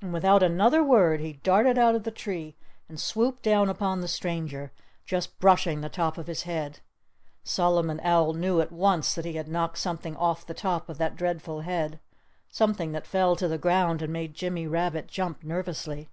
And 0.00 0.14
without 0.14 0.42
another 0.42 0.82
word 0.82 1.20
he 1.20 1.34
darted 1.34 1.76
out 1.76 1.94
of 1.94 2.04
the 2.04 2.10
tree 2.10 2.56
and 2.88 2.98
swooped 2.98 3.42
down 3.42 3.68
upon 3.68 4.00
the 4.00 4.08
stranger, 4.08 4.72
just 5.04 5.38
brushing 5.40 5.82
the 5.82 5.90
top 5.90 6.16
of 6.16 6.26
his 6.26 6.44
head. 6.44 6.80
Solomon 7.44 8.00
Owl 8.02 8.32
knew 8.32 8.62
at 8.62 8.72
once 8.72 9.14
that 9.14 9.26
he 9.26 9.34
had 9.34 9.46
knocked 9.46 9.76
something 9.76 10.16
off 10.16 10.46
the 10.46 10.54
top 10.54 10.88
of 10.88 10.96
that 10.96 11.16
dreadful 11.16 11.60
head—something 11.60 12.92
that 12.92 13.06
fell 13.06 13.36
to 13.36 13.46
the 13.46 13.58
ground 13.58 14.00
and 14.00 14.10
made 14.10 14.32
Jimmy 14.32 14.66
Rabbit 14.66 15.06
jump 15.06 15.44
nervously. 15.44 16.08